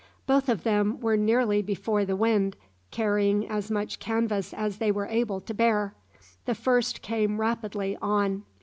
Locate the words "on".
8.01-8.41